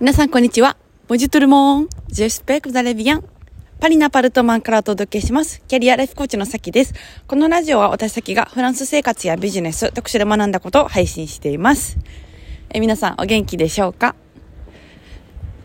[0.00, 0.76] 皆さん、こんにちは。
[1.08, 1.88] ボジトルモーン。
[2.06, 3.24] ジェスペクザレビアン。
[3.80, 5.60] パリナパルトマンからお届けします。
[5.66, 6.94] キャリアライフコーチのさきです。
[7.26, 11.98] このラジオは私さきがフランス生活やビジネス、特殊で学んだことを配信しています。
[12.70, 14.14] え皆さん、お元気でしょうか？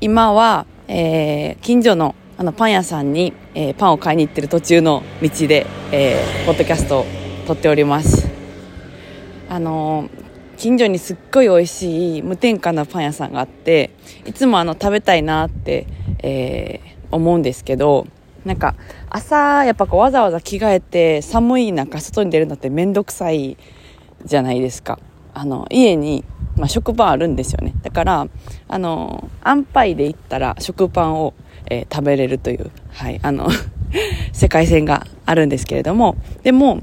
[0.00, 7.06] 今は、えー、近所のあのパン屋さんに、えー、パンを買いに行ってる途中の道で、えー、ポッドキャストを
[7.46, 8.30] 撮っております。
[9.50, 13.90] あのー近所にすっごい美味しい無添加なパン屋さんがあって
[14.26, 15.86] いつもあの食べたいなって、
[16.22, 18.06] えー、思うんですけど
[18.44, 18.74] なんか
[19.08, 23.56] 朝やっぱこうわざわざ着替えて寒い中外に出るのって面倒くさい
[24.24, 24.98] じゃないですか。
[25.34, 26.24] あの家に、
[26.56, 27.72] まあ、食パンあるんですよね。
[27.82, 28.28] だから
[28.68, 31.34] あの安牌で行ったら食パンを、
[31.70, 33.48] えー、食べれるというはいあの
[34.32, 36.16] 世界線があるんですけれども。
[36.42, 36.82] でも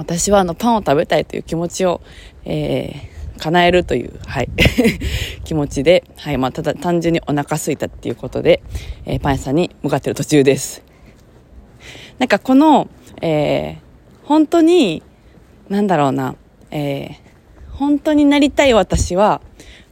[0.00, 2.00] 私はあのパンを食べたいという気持ちを、
[2.46, 4.48] えー、叶えるという、はい、
[5.44, 8.62] 気持ちで、はい、まあ、ただ単純にお腹空いたっていうことで、
[9.04, 10.82] えー、パン屋さんに向かってる途中です。
[12.18, 12.88] なんかこの、
[13.20, 13.76] えー、
[14.24, 15.02] 本当に、
[15.68, 16.34] なんだろうな、
[16.70, 17.12] えー、
[17.72, 19.42] 本当になりたい私は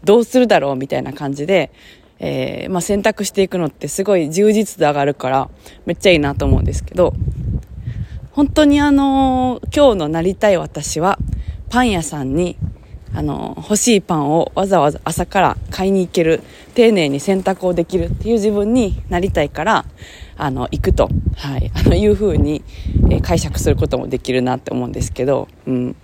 [0.04, 1.70] どうするだろうみたいな感じで、
[2.18, 5.50] えー、まあ、選択していくのってすごい充実度上がるから
[5.84, 7.12] めっちゃいいなと思うんですけど、
[8.38, 11.18] 本当にあの今日のなりたい私は
[11.70, 12.56] パン屋さんに
[13.12, 16.40] あの欲しいパンをわざわざ朝から買いに行ける
[16.76, 19.84] 丁寧に選択をできるっていう自分になりたいから
[20.36, 22.62] あの行くと、はい、あのいうふうに、
[23.10, 25.96] え解釈することもできるなって思うんですけど、うん、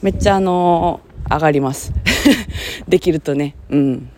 [0.00, 1.92] めっちゃあの上がります。
[2.88, 3.56] できるとね。
[3.68, 4.08] うん。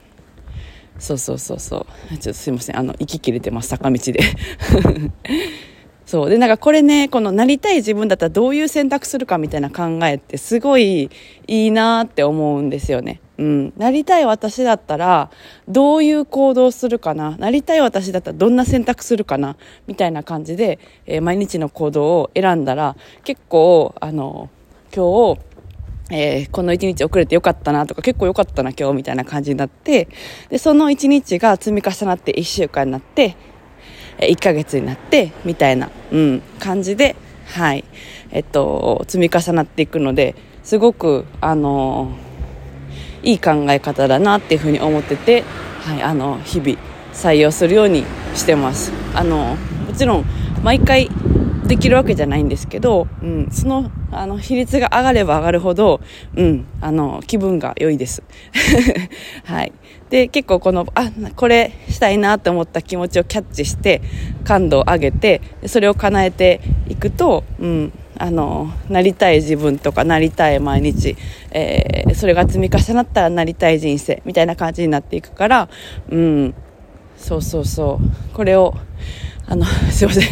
[1.00, 2.16] そうそうそうそう。
[2.18, 2.78] ちょっとすいません。
[2.78, 3.70] あの息切れてます。
[3.70, 4.20] 坂道で。
[6.12, 6.28] そう。
[6.28, 11.08] で、なんかこれね、このなりたい自分だったらどういう選択するかみたいな考えってすごい
[11.46, 13.22] いいなって思うんですよね。
[13.38, 13.72] うん。
[13.78, 15.30] なりたい私だったら
[15.68, 17.38] どういう行動するかな？
[17.38, 19.56] なりたい私だったらどんな選択するかな？
[19.86, 22.94] みたいな感じで、えー、毎日の行動を選んだら
[23.24, 24.50] 結構、あの、
[24.94, 25.40] 今日、
[26.10, 30.08] えー、この一日遅れてよかったなとか結構よかったな今日みたいな感じになって
[30.50, 33.34] でその一日が積み重なって1週間になって
[34.30, 37.16] 1ヶ月になってみたいな、うん、感じで、
[37.46, 37.84] はい、
[38.30, 42.12] えっと、積み重なっていくので、すごく、あの
[43.22, 45.44] いい考え方だなっていうふうに思ってて、
[45.80, 46.78] はい、あの、日々
[47.12, 48.92] 採用するようにしてます。
[49.14, 49.56] あの、
[49.86, 50.24] もちろん、
[50.62, 51.08] 毎回
[51.66, 56.00] できるわけじゃないんですけど、うん、その、あの、比率が上がれば上がるほど、
[56.36, 58.22] うん、あの、気分が良いです。
[59.44, 59.72] はい。
[60.10, 64.02] で、結構この、あ、これしたいなって思った気持ちをキャッチして、
[64.44, 71.16] 感度を上げて、それを叶えていくと、うん、あの、なりたい自分とかなりたい毎日、
[71.50, 75.68] えー、それが積み重なったらなりたい人生みたいな感じになっていくから、
[76.10, 76.54] うん、
[77.16, 78.34] そうそうそう。
[78.34, 78.74] これを、
[79.46, 80.24] あの、すいません。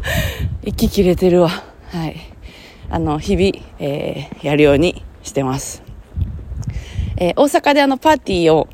[0.64, 1.48] 息切れてるわ。
[1.48, 2.16] はい。
[2.92, 5.82] あの、日々、えー、やるようにしてます。
[7.16, 8.68] えー、大阪であの、パーティーを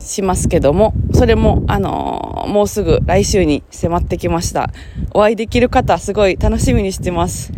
[0.00, 4.72] しますけども、それも、あのー、もうすぐ来週に迫ってきました。
[5.14, 7.52] お会いできる方、すごい楽しみにしてます。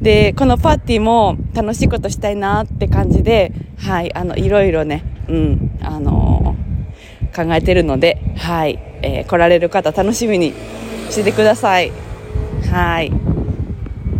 [0.00, 10.52] で、このパーティーも楽しいことしたいなって感じで、はい、あの、いろいろね、うん、あのー、考えてるので、はい、えー、来られる方楽しみに
[11.10, 11.90] しててください。
[12.70, 13.33] はい。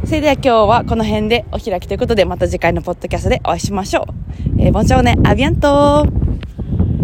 [0.06, 4.62] それでは今日はこの辺でお開きということで、また次回のポッドキャストでお会いしましょう。
[4.62, 6.23] えー、ボンジョーネ、アビアント